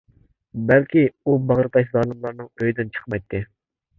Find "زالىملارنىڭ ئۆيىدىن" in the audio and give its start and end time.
1.97-2.93